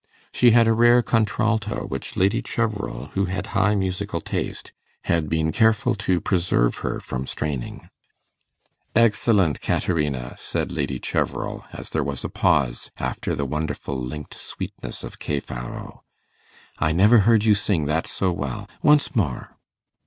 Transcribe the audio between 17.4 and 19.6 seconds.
you sing that so well. Once more!